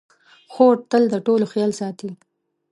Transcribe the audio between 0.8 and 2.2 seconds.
تل د ټولو خیال ساتي.